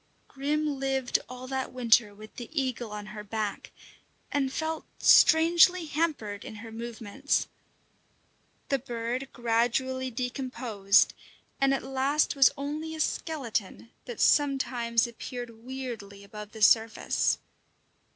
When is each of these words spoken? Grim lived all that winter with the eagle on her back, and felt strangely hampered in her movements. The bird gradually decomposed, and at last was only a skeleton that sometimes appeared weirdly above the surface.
Grim 0.27 0.79
lived 0.79 1.19
all 1.29 1.45
that 1.45 1.71
winter 1.71 2.11
with 2.15 2.37
the 2.37 2.49
eagle 2.59 2.89
on 2.91 3.05
her 3.13 3.23
back, 3.23 3.69
and 4.31 4.51
felt 4.51 4.83
strangely 4.97 5.85
hampered 5.85 6.43
in 6.43 6.55
her 6.55 6.71
movements. 6.71 7.47
The 8.69 8.79
bird 8.79 9.27
gradually 9.31 10.09
decomposed, 10.09 11.13
and 11.59 11.71
at 11.71 11.83
last 11.83 12.35
was 12.35 12.49
only 12.57 12.95
a 12.95 12.99
skeleton 12.99 13.91
that 14.05 14.19
sometimes 14.19 15.05
appeared 15.05 15.63
weirdly 15.63 16.23
above 16.23 16.53
the 16.53 16.63
surface. 16.63 17.37